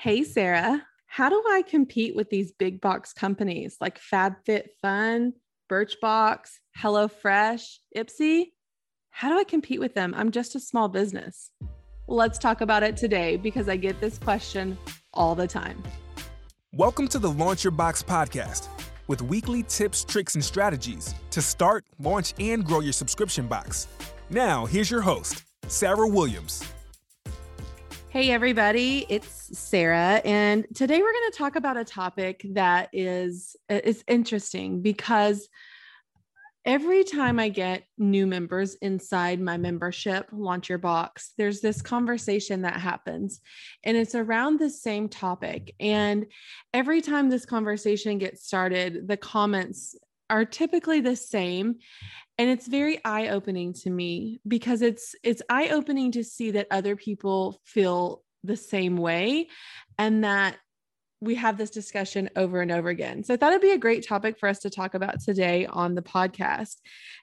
[0.00, 5.32] Hey, Sarah, how do I compete with these big box companies like FabFitFun,
[5.68, 8.52] Birchbox, HelloFresh, Ipsy?
[9.10, 10.14] How do I compete with them?
[10.16, 11.50] I'm just a small business.
[12.06, 14.78] Let's talk about it today because I get this question
[15.14, 15.82] all the time.
[16.72, 18.68] Welcome to the Launch Your Box podcast
[19.08, 23.88] with weekly tips, tricks, and strategies to start, launch, and grow your subscription box.
[24.30, 26.62] Now, here's your host, Sarah Williams.
[28.10, 33.54] Hey, everybody, it's Sarah, and today we're going to talk about a topic that is
[33.68, 35.46] uh, is interesting because
[36.64, 42.62] every time I get new members inside my membership, Launch Your Box, there's this conversation
[42.62, 43.42] that happens,
[43.84, 45.74] and it's around the same topic.
[45.78, 46.28] And
[46.72, 49.94] every time this conversation gets started, the comments
[50.30, 51.76] are typically the same
[52.38, 56.68] and it's very eye opening to me because it's it's eye opening to see that
[56.70, 59.48] other people feel the same way
[59.98, 60.56] and that
[61.20, 63.24] we have this discussion over and over again.
[63.24, 65.94] So I thought it'd be a great topic for us to talk about today on
[65.94, 66.76] the podcast.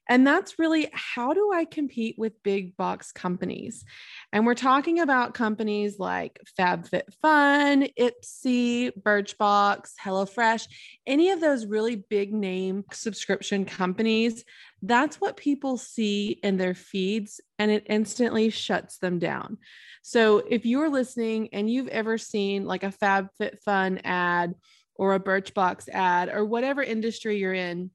[0.09, 3.85] And that's really how do I compete with big box companies?
[4.33, 10.67] And we're talking about companies like FabFitFun, Ipsy, Birchbox, HelloFresh,
[11.07, 14.43] any of those really big name subscription companies.
[14.87, 19.57] That's what people see in their feeds and it instantly shuts them down.
[20.03, 24.53] So if you're listening and you've ever seen like a FabFitFun ad
[24.95, 27.89] or a Birchbox ad or whatever industry you're in,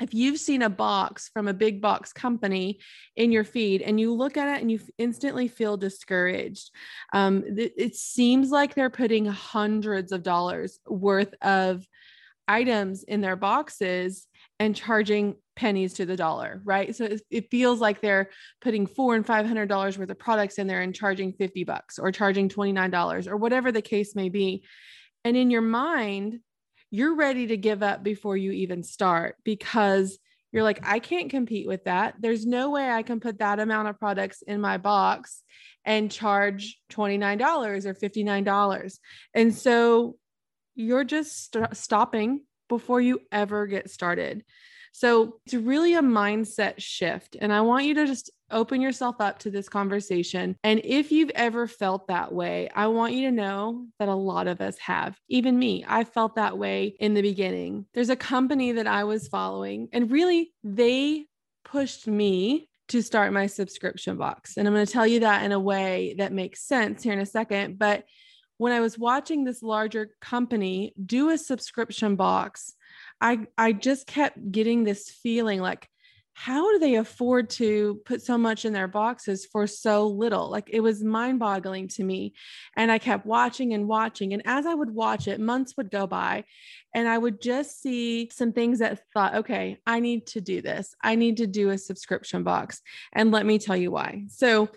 [0.00, 2.78] if you've seen a box from a big box company
[3.16, 6.70] in your feed and you look at it and you instantly feel discouraged,
[7.12, 11.86] um, it, it seems like they're putting hundreds of dollars worth of
[12.46, 14.28] items in their boxes
[14.58, 16.94] and charging pennies to the dollar, right?
[16.94, 20.58] So it, it feels like they're putting four and five hundred dollars worth of products
[20.58, 24.64] in there and charging 50 bucks or charging $29 or whatever the case may be.
[25.24, 26.40] And in your mind,
[26.90, 30.18] you're ready to give up before you even start because
[30.52, 32.14] you're like, I can't compete with that.
[32.18, 35.42] There's no way I can put that amount of products in my box
[35.84, 38.98] and charge $29 or $59.
[39.34, 40.16] And so
[40.74, 44.44] you're just st- stopping before you ever get started.
[44.92, 47.36] So it's really a mindset shift.
[47.38, 50.56] And I want you to just open yourself up to this conversation.
[50.64, 54.46] And if you've ever felt that way, I want you to know that a lot
[54.46, 55.18] of us have.
[55.28, 57.84] Even me, I felt that way in the beginning.
[57.92, 61.26] There's a company that I was following, and really, they
[61.64, 64.56] pushed me to start my subscription box.
[64.56, 67.18] And I'm going to tell you that in a way that makes sense here in
[67.18, 67.78] a second.
[67.78, 68.04] But
[68.58, 72.74] when I was watching this larger company do a subscription box,
[73.20, 75.88] I I just kept getting this feeling like
[76.38, 80.50] how do they afford to put so much in their boxes for so little?
[80.50, 82.34] Like it was mind boggling to me.
[82.76, 84.34] And I kept watching and watching.
[84.34, 86.44] And as I would watch it, months would go by
[86.94, 90.94] and I would just see some things that thought, okay, I need to do this.
[91.02, 92.82] I need to do a subscription box.
[93.14, 94.24] And let me tell you why.
[94.28, 94.68] So,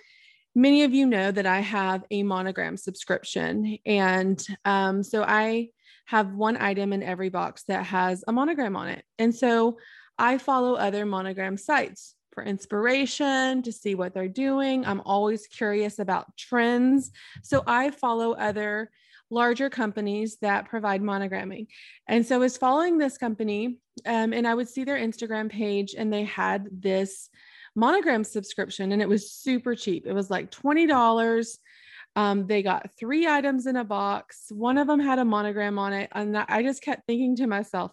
[0.59, 3.77] many of you know that I have a monogram subscription.
[3.85, 5.69] And um, so I
[6.05, 9.05] have one item in every box that has a monogram on it.
[9.17, 9.77] And so
[10.17, 14.85] I follow other monogram sites for inspiration to see what they're doing.
[14.85, 17.11] I'm always curious about trends.
[17.41, 18.91] So I follow other
[19.29, 21.67] larger companies that provide monogramming.
[22.07, 25.95] And so I was following this company um, and I would see their Instagram page
[25.97, 27.29] and they had this
[27.79, 30.05] monogram subscription and it was super cheap.
[30.05, 31.57] It was like $20
[32.15, 34.47] um, they got three items in a box.
[34.49, 36.09] One of them had a monogram on it.
[36.13, 37.91] And I just kept thinking to myself,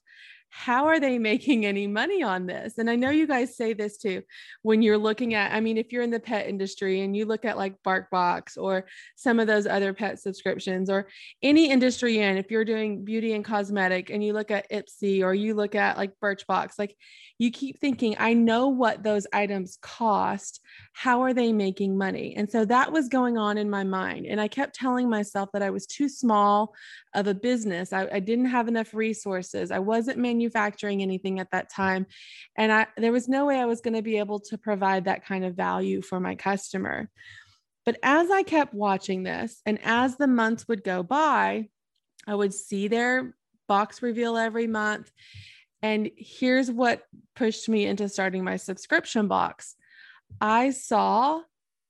[0.50, 2.78] how are they making any money on this?
[2.78, 4.22] And I know you guys say this too
[4.62, 7.44] when you're looking at, I mean, if you're in the pet industry and you look
[7.44, 8.86] at like BarkBox or
[9.16, 11.08] some of those other pet subscriptions or
[11.42, 15.34] any industry in, if you're doing beauty and cosmetic and you look at Ipsy or
[15.34, 16.96] you look at like Birchbox, like
[17.38, 20.60] you keep thinking, I know what those items cost.
[20.94, 22.34] How are they making money?
[22.36, 24.26] And so that was going on in my mind.
[24.26, 26.74] And I kept telling myself that I was too small
[27.14, 27.92] of a business.
[27.92, 29.70] I, I didn't have enough resources.
[29.70, 30.35] I wasn't manufacturing
[31.02, 32.06] anything at that time.
[32.56, 35.24] And I, there was no way I was going to be able to provide that
[35.24, 37.10] kind of value for my customer.
[37.84, 41.68] But as I kept watching this and as the months would go by,
[42.26, 43.34] I would see their
[43.68, 45.10] box reveal every month.
[45.82, 47.02] And here's what
[47.36, 49.76] pushed me into starting my subscription box
[50.40, 51.42] I saw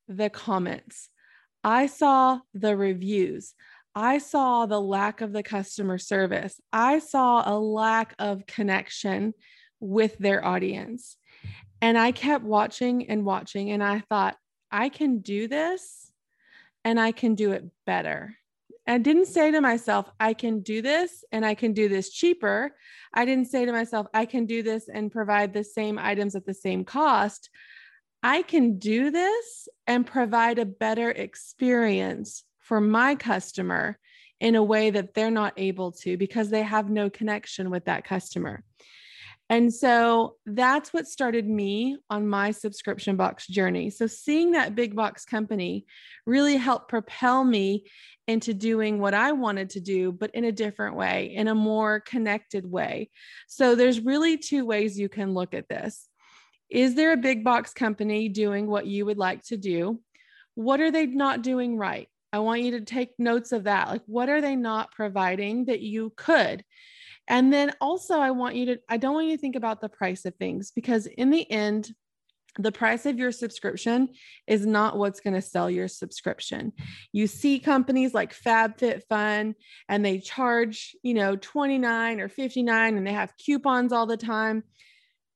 [0.07, 1.09] the comments,
[1.63, 3.53] I saw the reviews.
[3.99, 6.61] I saw the lack of the customer service.
[6.71, 9.33] I saw a lack of connection
[9.79, 11.17] with their audience.
[11.81, 14.37] And I kept watching and watching, and I thought,
[14.71, 16.11] I can do this
[16.85, 18.35] and I can do it better.
[18.85, 22.75] I didn't say to myself, I can do this and I can do this cheaper.
[23.15, 26.45] I didn't say to myself, I can do this and provide the same items at
[26.45, 27.49] the same cost.
[28.21, 33.97] I can do this and provide a better experience for my customer
[34.39, 38.03] in a way that they're not able to because they have no connection with that
[38.03, 38.63] customer.
[39.49, 43.89] And so that's what started me on my subscription box journey.
[43.89, 45.85] So seeing that big box company
[46.25, 47.85] really helped propel me
[48.27, 52.01] into doing what I wanted to do, but in a different way, in a more
[52.01, 53.09] connected way.
[53.47, 56.09] So there's really two ways you can look at this.
[56.69, 60.01] Is there a big box company doing what you would like to do?
[60.55, 62.09] What are they not doing right?
[62.33, 63.87] I want you to take notes of that.
[63.87, 66.63] Like, what are they not providing that you could?
[67.27, 69.89] And then also, I want you to, I don't want you to think about the
[69.89, 71.93] price of things because in the end,
[72.59, 74.09] the price of your subscription
[74.47, 76.73] is not what's going to sell your subscription.
[77.11, 79.53] You see companies like FabFitFun
[79.89, 84.63] and they charge, you know, 29 or 59 and they have coupons all the time.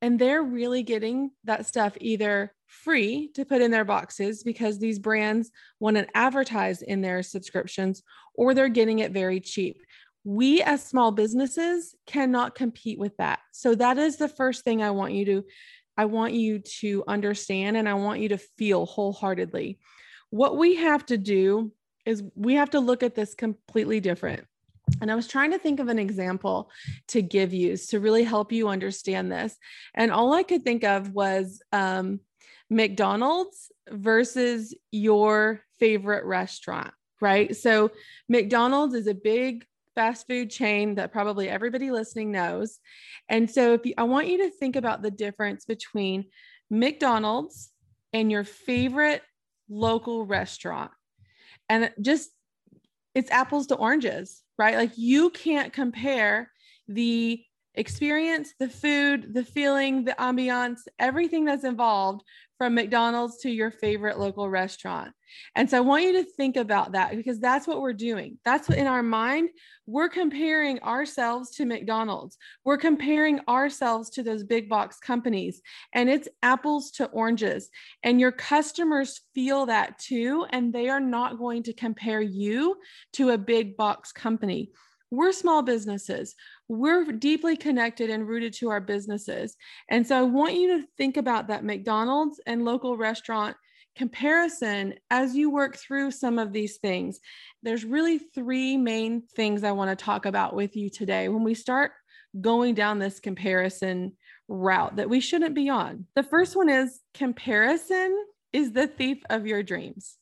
[0.02, 4.98] And they're really getting that stuff either free to put in their boxes because these
[4.98, 8.02] brands want to advertise in their subscriptions
[8.34, 9.82] or they're getting it very cheap
[10.24, 13.40] we as small businesses cannot compete with that.
[13.52, 15.44] So that is the first thing I want you to
[15.98, 19.78] I want you to understand and I want you to feel wholeheartedly.
[20.30, 21.74] What we have to do
[22.06, 24.46] is we have to look at this completely different.
[25.00, 26.70] And I was trying to think of an example
[27.10, 29.56] to give you to really help you understand this.
[29.94, 32.20] And all I could think of was um,
[32.70, 37.56] McDonald's versus your favorite restaurant, right?
[37.56, 37.92] So,
[38.30, 39.66] McDonald's is a big
[39.96, 42.80] fast food chain that probably everybody listening knows.
[43.28, 46.26] And so if you, I want you to think about the difference between
[46.70, 47.72] McDonald's
[48.14, 49.22] and your favorite
[49.70, 50.92] local restaurant.
[51.70, 52.30] And just
[53.16, 54.76] it's apples to oranges, right?
[54.78, 56.52] Like you can't compare
[56.88, 57.44] the
[57.76, 62.24] experience, the food, the feeling, the ambiance, everything that's involved
[62.62, 65.12] from McDonald's to your favorite local restaurant.
[65.56, 68.38] And so I want you to think about that because that's what we're doing.
[68.46, 69.50] That's what in our mind,
[69.88, 72.38] we're comparing ourselves to McDonald's.
[72.64, 75.60] We're comparing ourselves to those big box companies,
[75.94, 77.72] and it's apples to oranges.
[78.04, 82.78] And your customers feel that too, and they are not going to compare you
[83.14, 84.72] to a big box company.
[85.10, 86.36] We're small businesses
[86.72, 89.58] we're deeply connected and rooted to our businesses.
[89.90, 93.58] And so I want you to think about that McDonald's and local restaurant
[93.98, 97.20] comparison as you work through some of these things.
[97.62, 101.56] There's really three main things I want to talk about with you today when we
[101.56, 101.92] start
[102.40, 104.14] going down this comparison
[104.48, 106.06] route that we shouldn't be on.
[106.16, 108.18] The first one is comparison
[108.54, 110.16] is the thief of your dreams.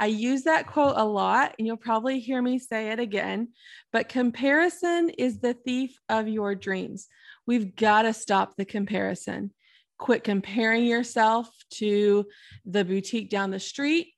[0.00, 3.48] I use that quote a lot, and you'll probably hear me say it again.
[3.92, 7.06] But comparison is the thief of your dreams.
[7.46, 9.52] We've got to stop the comparison.
[9.98, 12.24] Quit comparing yourself to
[12.64, 14.14] the boutique down the street.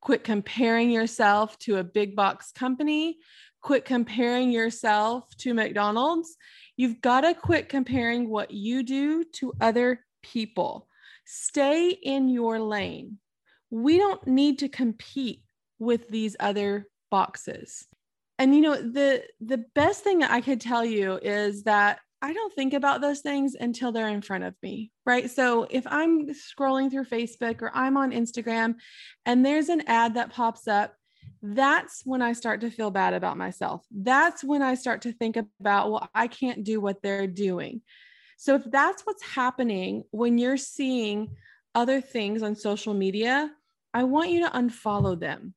[0.00, 3.18] Quit comparing yourself to a big box company.
[3.60, 6.38] Quit comparing yourself to McDonald's.
[6.74, 10.88] You've got to quit comparing what you do to other people.
[11.26, 13.18] Stay in your lane
[13.70, 15.42] we don't need to compete
[15.78, 17.86] with these other boxes.
[18.38, 22.52] And you know, the the best thing I could tell you is that I don't
[22.52, 25.30] think about those things until they're in front of me, right?
[25.30, 28.74] So if I'm scrolling through Facebook or I'm on Instagram
[29.24, 30.94] and there's an ad that pops up,
[31.42, 33.84] that's when I start to feel bad about myself.
[33.92, 37.82] That's when I start to think about, well, I can't do what they're doing.
[38.36, 41.36] So if that's what's happening when you're seeing
[41.74, 43.50] other things on social media,
[43.94, 45.54] I want you to unfollow them.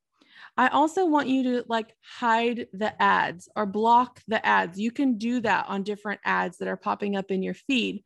[0.58, 4.80] I also want you to like hide the ads or block the ads.
[4.80, 8.04] You can do that on different ads that are popping up in your feed.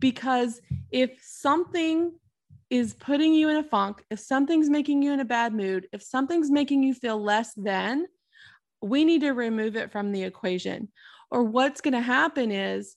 [0.00, 2.12] Because if something
[2.70, 6.02] is putting you in a funk, if something's making you in a bad mood, if
[6.02, 8.06] something's making you feel less than,
[8.80, 10.88] we need to remove it from the equation.
[11.30, 12.96] Or what's going to happen is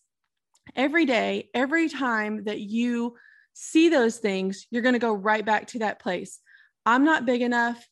[0.75, 3.15] every day, every time that you
[3.53, 6.39] see those things, you're going to go right back to that place.
[6.85, 7.87] I'm not big enough.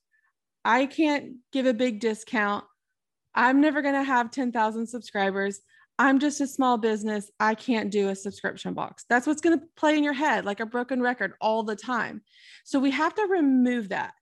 [0.65, 2.63] I can't give a big discount.
[3.35, 5.59] I'm never going to have 10,000 subscribers.
[6.00, 7.29] I'm just a small business.
[7.39, 9.05] I can't do a subscription box.
[9.09, 12.21] That's what's going to play in your head like a broken record all the time.
[12.63, 14.13] So we have to remove that.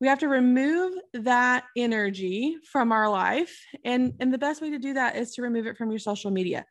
[0.00, 3.54] We have to remove that energy from our life.
[3.84, 6.30] And, and the best way to do that is to remove it from your social
[6.30, 6.64] media.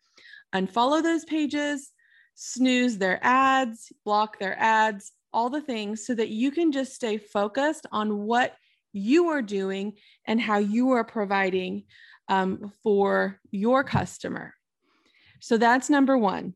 [0.54, 1.92] Unfollow those pages,
[2.34, 7.18] snooze their ads, block their ads, all the things so that you can just stay
[7.18, 8.56] focused on what
[8.94, 9.94] you are doing
[10.26, 11.84] and how you are providing
[12.28, 14.54] um, for your customer.
[15.40, 16.54] So that's number one.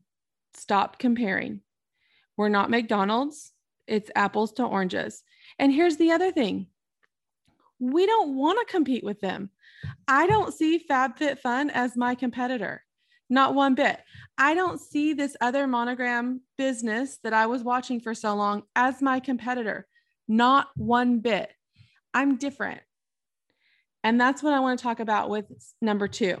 [0.56, 1.60] Stop comparing.
[2.36, 3.52] We're not McDonald's,
[3.86, 5.22] it's apples to oranges.
[5.58, 6.68] And here's the other thing
[7.80, 9.50] we don't want to compete with them.
[10.08, 12.82] I don't see FabFitFun as my competitor,
[13.30, 14.00] not one bit.
[14.36, 19.00] I don't see this other monogram business that I was watching for so long as
[19.00, 19.86] my competitor,
[20.28, 21.50] not one bit.
[22.12, 22.80] I'm different.
[24.02, 25.46] And that's what I want to talk about with
[25.80, 26.36] number two.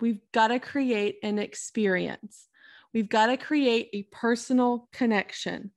[0.00, 2.48] We've got to create an experience.
[2.94, 5.72] We've got to create a personal connection.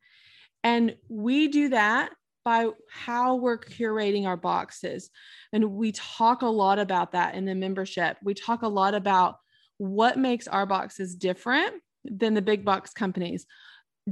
[0.64, 2.12] And we do that
[2.46, 5.10] by how we're curating our boxes.
[5.52, 8.18] And we talk a lot about that in the membership.
[8.24, 9.38] We talk a lot about
[9.84, 11.74] what makes our boxes different
[12.06, 13.46] than the big box companies.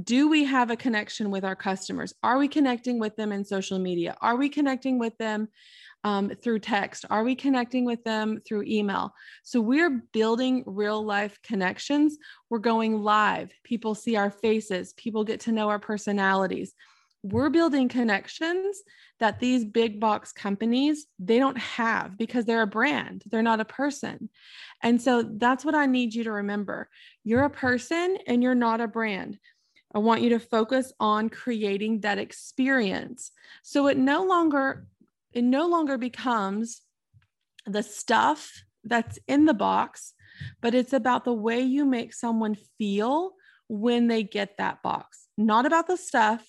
[0.02, 2.12] Do we have a connection with our customers?
[2.22, 4.14] Are we connecting with them in social media?
[4.20, 5.48] Are we connecting with them
[6.04, 7.06] um, through text?
[7.08, 9.14] Are we connecting with them through email?
[9.44, 12.18] So we're building real life connections.
[12.50, 13.50] We're going live.
[13.64, 16.74] People see our faces, people get to know our personalities.
[17.22, 18.82] We're building connections
[19.20, 23.64] that these big box companies they don't have because they're a brand they're not a
[23.64, 24.28] person.
[24.82, 26.88] And so that's what i need you to remember.
[27.24, 29.38] You're a person and you're not a brand.
[29.94, 33.30] I want you to focus on creating that experience.
[33.62, 34.86] So it no longer
[35.32, 36.82] it no longer becomes
[37.66, 38.52] the stuff
[38.84, 40.14] that's in the box,
[40.60, 43.32] but it's about the way you make someone feel
[43.68, 45.28] when they get that box.
[45.38, 46.44] Not about the stuff,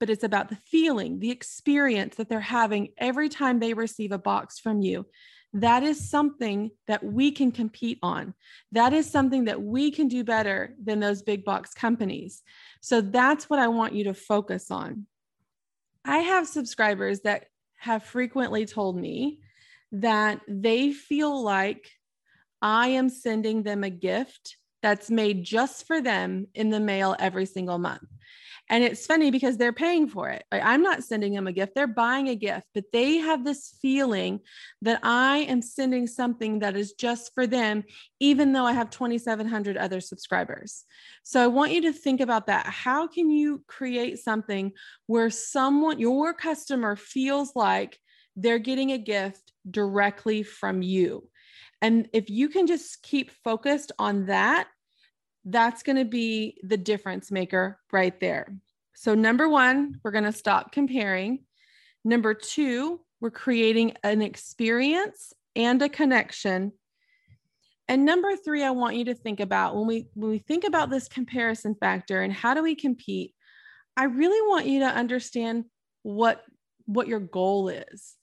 [0.00, 4.18] but it's about the feeling, the experience that they're having every time they receive a
[4.18, 5.06] box from you.
[5.52, 8.34] That is something that we can compete on.
[8.72, 12.42] That is something that we can do better than those big box companies.
[12.80, 15.06] So that's what I want you to focus on.
[16.04, 17.46] I have subscribers that
[17.78, 19.40] have frequently told me
[19.92, 21.88] that they feel like
[22.60, 27.46] I am sending them a gift that's made just for them in the mail every
[27.46, 28.02] single month.
[28.70, 30.44] And it's funny because they're paying for it.
[30.50, 34.40] I'm not sending them a gift, they're buying a gift, but they have this feeling
[34.82, 37.84] that I am sending something that is just for them,
[38.20, 40.84] even though I have 2,700 other subscribers.
[41.22, 42.66] So I want you to think about that.
[42.66, 44.72] How can you create something
[45.06, 47.98] where someone, your customer, feels like
[48.34, 51.28] they're getting a gift directly from you?
[51.82, 54.68] And if you can just keep focused on that,
[55.44, 58.54] that's going to be the difference maker right there.
[58.94, 61.44] So, number one, we're going to stop comparing.
[62.04, 66.72] Number two, we're creating an experience and a connection.
[67.88, 70.90] And number three, I want you to think about when we when we think about
[70.90, 73.34] this comparison factor and how do we compete,
[73.96, 75.64] I really want you to understand
[76.02, 76.42] what
[76.86, 78.16] what your goal is.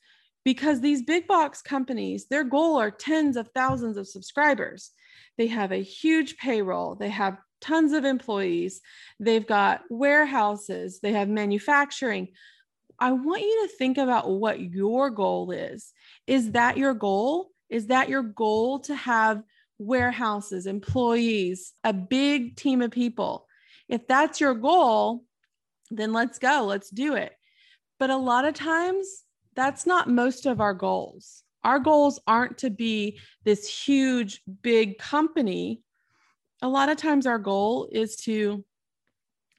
[0.44, 4.92] Because these big box companies, their goal are tens of thousands of subscribers.
[5.38, 8.82] They have a huge payroll, they have tons of employees,
[9.20, 12.30] they've got warehouses, they have manufacturing.
[13.00, 15.94] I want you to think about what your goal is.
[16.28, 17.50] Is that your goal?
[17.70, 19.42] Is that your goal to have
[19.80, 23.48] warehouses, employees, a big team of people?
[23.90, 25.24] If that's your goal,
[25.90, 27.34] then let's go, let's do it.
[28.00, 29.24] But a lot of times,
[29.56, 31.44] that's not most of our goals.
[31.64, 35.82] Our goals aren't to be this huge, big company.
[36.62, 38.64] A lot of times, our goal is to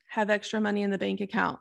[0.09, 1.59] have extra money in the bank account.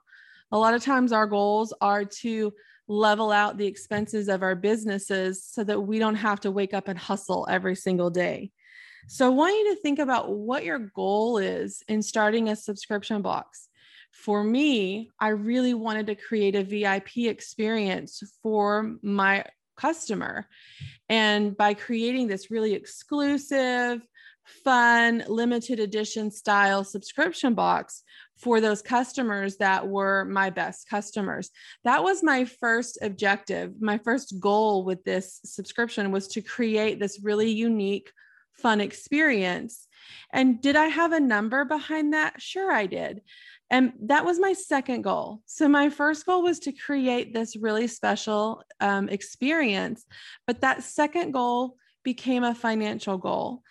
[0.51, 2.53] A lot of times, our goals are to
[2.87, 6.87] level out the expenses of our businesses so that we don't have to wake up
[6.87, 8.51] and hustle every single day.
[9.07, 13.21] So, I want you to think about what your goal is in starting a subscription
[13.21, 13.69] box
[14.11, 19.45] for me, I really wanted to create a VIP experience for my
[19.77, 20.47] customer.
[21.09, 24.01] And by creating this really exclusive,
[24.45, 28.03] fun, limited edition style subscription box
[28.37, 31.51] for those customers that were my best customers.
[31.83, 33.73] That was my first objective.
[33.79, 38.11] My first goal with this subscription was to create this really unique,
[38.53, 39.87] fun experience.
[40.33, 42.41] And did I have a number behind that?
[42.41, 43.21] Sure, I did.
[43.71, 45.41] And that was my second goal.
[45.45, 50.05] So, my first goal was to create this really special um, experience.
[50.45, 53.63] But that second goal became a financial goal.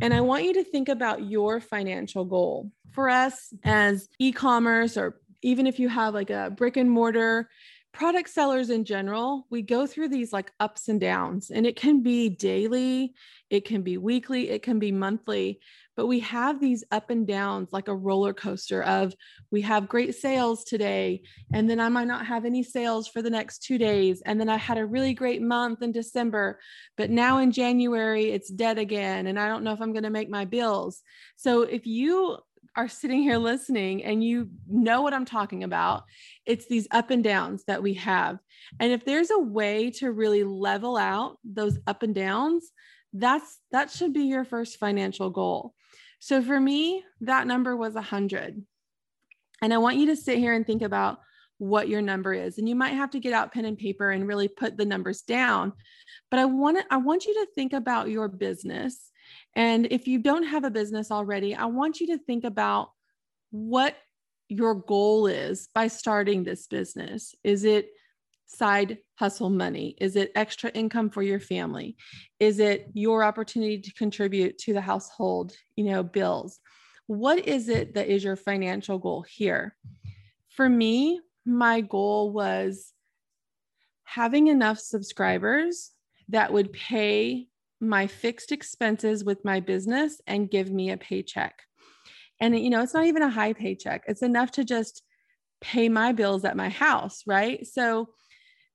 [0.00, 2.70] And I want you to think about your financial goal.
[2.90, 7.48] For us as e commerce, or even if you have like a brick and mortar
[7.92, 12.02] product sellers in general, we go through these like ups and downs, and it can
[12.02, 13.14] be daily,
[13.50, 15.60] it can be weekly, it can be monthly,
[15.96, 19.14] but we have these up and downs like a roller coaster of
[19.50, 21.22] we have great sales today,
[21.52, 24.22] and then I might not have any sales for the next two days.
[24.26, 26.58] And then I had a really great month in December,
[26.96, 30.10] but now in January, it's dead again, and I don't know if I'm going to
[30.10, 31.02] make my bills.
[31.36, 32.38] So if you
[32.76, 36.04] are sitting here listening and you know what I'm talking about,
[36.44, 38.38] it's these up and downs that we have.
[38.80, 42.72] And if there's a way to really level out those up and downs,
[43.14, 45.72] that's that should be your first financial goal.
[46.18, 48.62] So for me, that number was 100.
[49.62, 51.18] And I want you to sit here and think about
[51.58, 52.58] what your number is.
[52.58, 55.22] And you might have to get out pen and paper and really put the numbers
[55.22, 55.72] down.
[56.30, 59.10] But I want to, I want you to think about your business
[59.56, 62.90] and if you don't have a business already, I want you to think about
[63.50, 63.96] what
[64.48, 67.34] your goal is by starting this business.
[67.44, 67.88] Is it
[68.56, 69.96] side hustle money?
[70.00, 71.96] Is it extra income for your family?
[72.40, 76.60] Is it your opportunity to contribute to the household, you know, bills?
[77.06, 79.76] What is it that is your financial goal here?
[80.48, 82.92] For me, my goal was
[84.04, 85.90] having enough subscribers
[86.28, 87.48] that would pay
[87.80, 91.60] my fixed expenses with my business and give me a paycheck.
[92.40, 95.02] And, you know, it's not even a high paycheck, it's enough to just
[95.60, 97.66] pay my bills at my house, right?
[97.66, 98.10] So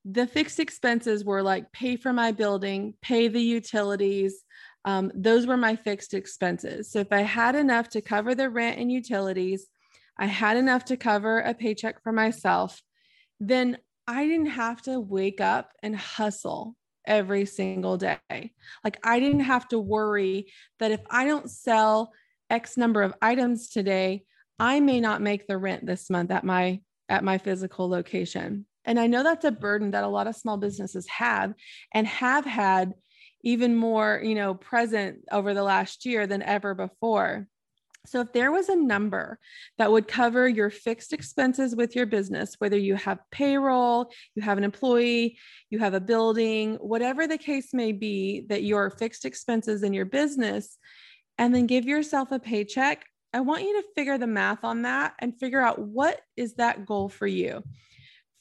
[0.06, 4.44] the fixed expenses were like pay for my building, pay the utilities.
[4.86, 6.92] Um, those were my fixed expenses.
[6.92, 9.68] So if I had enough to cover the rent and utilities,
[10.18, 12.82] I had enough to cover a paycheck for myself,
[13.40, 13.78] then
[14.08, 16.76] I didn't have to wake up and hustle
[17.06, 18.18] every single day.
[18.84, 22.12] Like I didn't have to worry that if I don't sell
[22.50, 24.24] X number of items today,
[24.60, 28.66] I may not make the rent this month at my at my physical location.
[28.86, 31.54] And I know that's a burden that a lot of small businesses have
[31.94, 32.94] and have had
[33.44, 37.48] even more, you know, present over the last year than ever before.
[38.06, 39.40] So, if there was a number
[39.78, 44.58] that would cover your fixed expenses with your business, whether you have payroll, you have
[44.58, 45.38] an employee,
[45.70, 50.06] you have a building, whatever the case may be, that your fixed expenses in your
[50.06, 50.78] business,
[51.38, 55.14] and then give yourself a paycheck, I want you to figure the math on that
[55.20, 57.64] and figure out what is that goal for you.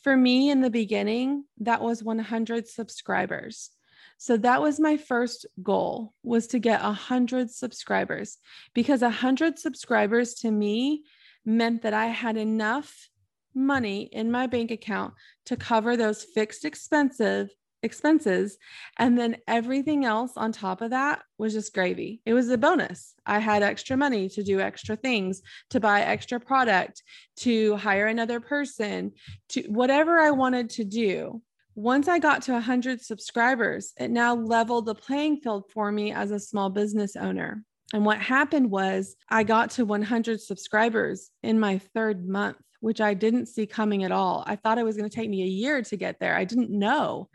[0.03, 3.71] For me, in the beginning, that was 100 subscribers.
[4.17, 8.39] So that was my first goal was to get 100 subscribers
[8.75, 11.05] because 100 subscribers to me
[11.45, 13.09] meant that I had enough
[13.55, 15.15] money in my bank account
[15.47, 17.51] to cover those fixed expensive
[17.83, 18.59] expenses.
[18.99, 22.21] And then everything else on top of that was just gravy.
[22.27, 23.15] It was a bonus.
[23.27, 27.03] I had extra money to do extra things to buy extra product
[27.39, 29.13] to hire another person
[29.51, 31.43] to whatever i wanted to do.
[31.75, 36.33] Once I got to 100 subscribers, it now leveled the playing field for me as
[36.33, 37.63] a small business owner.
[37.95, 43.15] And what happened was I got to 100 subscribers in my third month, which I
[43.15, 44.45] didn't see coming at all.
[44.47, 46.37] I thought it was going to take me a year to get there.
[46.37, 47.29] I didn't know.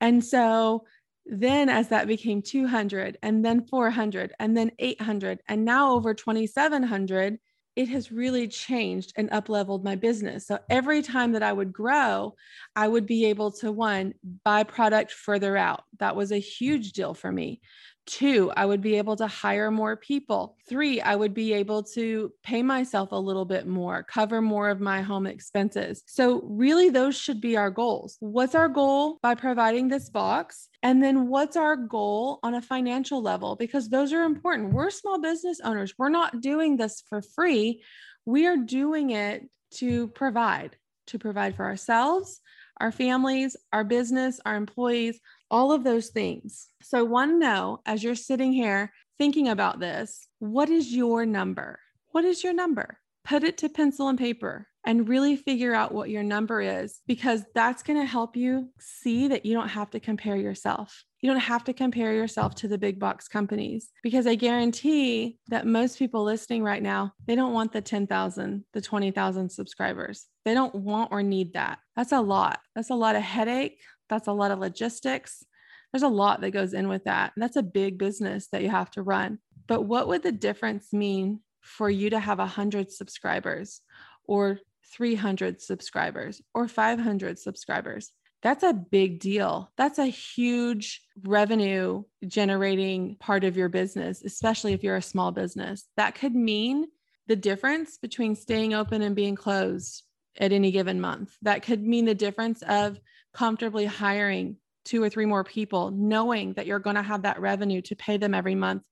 [0.00, 0.84] And so
[1.24, 7.38] then, as that became 200, and then 400, and then 800, and now over 2,700,
[7.74, 10.46] it has really changed and up leveled my business.
[10.46, 12.34] So every time that I would grow,
[12.76, 14.14] I would be able to one,
[14.44, 15.84] buy product further out.
[15.98, 17.60] That was a huge deal for me.
[18.04, 20.56] Two, I would be able to hire more people.
[20.68, 24.80] Three, I would be able to pay myself a little bit more, cover more of
[24.80, 26.02] my home expenses.
[26.06, 28.16] So, really, those should be our goals.
[28.18, 30.68] What's our goal by providing this box?
[30.82, 33.54] And then, what's our goal on a financial level?
[33.54, 34.72] Because those are important.
[34.72, 37.82] We're small business owners, we're not doing this for free.
[38.26, 40.76] We are doing it to provide,
[41.08, 42.40] to provide for ourselves,
[42.82, 45.20] our families, our business, our employees,
[45.52, 46.66] all of those things.
[46.82, 51.78] So to know as you're sitting here thinking about this, what is your number?
[52.08, 52.98] What is your number?
[53.24, 57.42] Put it to pencil and paper and really figure out what your number is because
[57.54, 61.04] that's going to help you see that you don't have to compare yourself.
[61.20, 65.66] You don't have to compare yourself to the big box companies because I guarantee that
[65.66, 70.26] most people listening right now, they don't want the 10,000, the 20,000 subscribers.
[70.44, 71.78] They don't want or need that.
[71.94, 72.58] That's a lot.
[72.74, 73.78] That's a lot of headache.
[74.08, 75.44] That's a lot of logistics.
[75.92, 77.32] There's a lot that goes in with that.
[77.36, 79.38] And that's a big business that you have to run.
[79.68, 83.80] But what would the difference mean for you to have 100 subscribers
[84.26, 84.58] or
[84.92, 88.12] 300 subscribers or 500 subscribers?
[88.42, 89.70] That's a big deal.
[89.76, 95.86] That's a huge revenue generating part of your business, especially if you're a small business.
[95.96, 96.86] That could mean
[97.28, 100.02] the difference between staying open and being closed
[100.38, 101.36] at any given month.
[101.42, 102.98] That could mean the difference of
[103.32, 107.80] comfortably hiring two or three more people, knowing that you're going to have that revenue
[107.82, 108.84] to pay them every month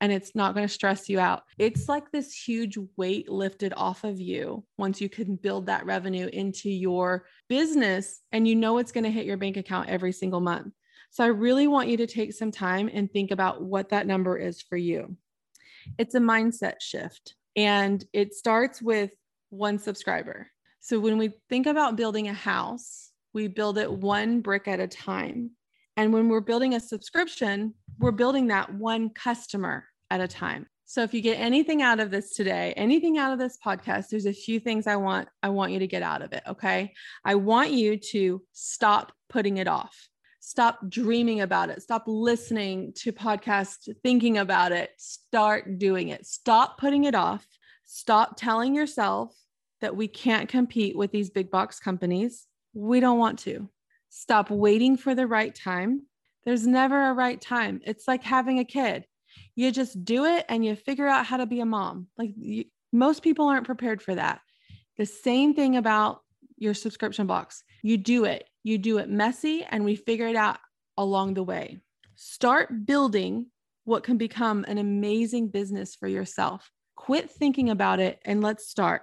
[0.00, 1.42] and it's not going to stress you out.
[1.58, 6.28] It's like this huge weight lifted off of you once you can build that revenue
[6.32, 10.40] into your business and you know it's going to hit your bank account every single
[10.40, 10.72] month.
[11.10, 14.36] So I really want you to take some time and think about what that number
[14.36, 15.16] is for you.
[15.96, 19.10] It's a mindset shift and it starts with
[19.50, 20.50] one subscriber.
[20.80, 24.86] So when we think about building a house, we build it one brick at a
[24.86, 25.52] time.
[25.98, 30.68] And when we're building a subscription, we're building that one customer at a time.
[30.84, 34.24] So if you get anything out of this today, anything out of this podcast, there's
[34.24, 36.92] a few things I want I want you to get out of it, okay?
[37.24, 40.08] I want you to stop putting it off.
[40.38, 41.82] Stop dreaming about it.
[41.82, 44.90] Stop listening to podcasts thinking about it.
[44.98, 46.26] Start doing it.
[46.26, 47.44] Stop putting it off.
[47.86, 49.34] Stop telling yourself
[49.80, 52.46] that we can't compete with these big box companies.
[52.72, 53.68] We don't want to.
[54.20, 56.02] Stop waiting for the right time.
[56.44, 57.80] There's never a right time.
[57.84, 59.06] It's like having a kid.
[59.54, 62.08] You just do it and you figure out how to be a mom.
[62.18, 64.40] Like you, most people aren't prepared for that.
[64.96, 66.22] The same thing about
[66.56, 67.62] your subscription box.
[67.84, 70.58] You do it, you do it messy, and we figure it out
[70.96, 71.78] along the way.
[72.16, 73.46] Start building
[73.84, 76.72] what can become an amazing business for yourself.
[76.96, 79.02] Quit thinking about it and let's start.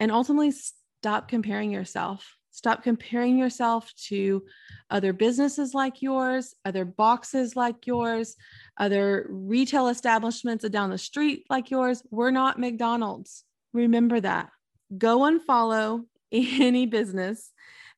[0.00, 2.34] And ultimately, stop comparing yourself.
[2.54, 4.44] Stop comparing yourself to
[4.88, 8.36] other businesses like yours, other boxes like yours,
[8.78, 12.04] other retail establishments down the street like yours.
[12.12, 13.42] We're not McDonald's.
[13.72, 14.50] Remember that.
[14.96, 17.50] Go unfollow any business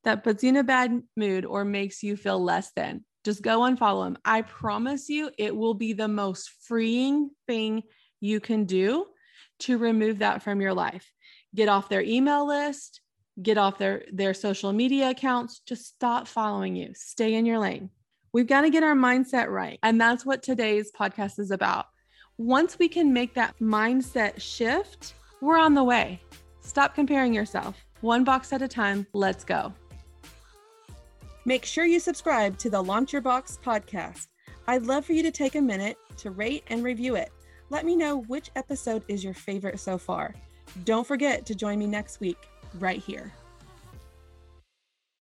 [0.05, 3.05] that puts you in a bad mood or makes you feel less than.
[3.27, 4.17] Just go unfollow them.
[4.25, 7.83] I promise you, it will be the most freeing thing
[8.21, 9.05] you can do
[9.59, 11.13] to remove that from your life.
[11.55, 13.03] Get off their email list,
[13.43, 16.93] get off their their social media accounts just stop following you.
[16.95, 17.91] Stay in your lane.
[18.33, 19.79] We've got to get our mindset right.
[19.83, 21.87] And that's what today's podcast is about.
[22.39, 26.21] Once we can make that mindset shift we're on the way.
[26.61, 27.85] Stop comparing yourself.
[28.01, 29.07] One box at a time.
[29.13, 29.73] Let's go.
[31.45, 34.27] Make sure you subscribe to the launch your box podcast.
[34.67, 37.31] I'd love for you to take a minute to rate and review it.
[37.71, 40.35] Let me know which episode is your favorite so far.
[40.85, 42.49] Don't forget to join me next week
[42.81, 43.33] right here.